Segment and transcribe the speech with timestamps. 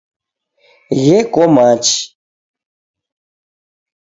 [1.03, 1.97] Gheko machi.